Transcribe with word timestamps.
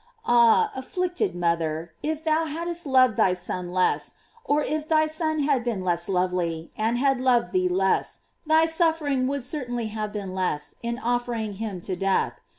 Ah, 0.25 0.71
afflicted 0.75 1.35
mother! 1.35 1.93
if 2.01 2.23
thou 2.23 2.45
hadst 2.45 2.87
loved 2.87 3.17
thy 3.17 3.33
Son 3.33 3.71
less, 3.71 4.15
or 4.43 4.63
if 4.63 4.87
thy 4.87 5.05
Son 5.05 5.41
had 5.41 5.63
been 5.63 5.83
less 5.83 6.09
lovely, 6.09 6.71
and 6.75 6.97
had 6.97 7.21
loved 7.21 7.51
thee 7.51 7.69
less, 7.69 8.21
thy 8.43 8.65
suffering 8.65 9.27
would 9.27 9.43
certainly 9.43 9.89
have 9.89 10.11
been 10.11 10.33
less 10.33 10.73
in 10.81 10.97
offering 10.97 11.53
him 11.61 11.79
to 11.81 11.95
death. 11.95 12.39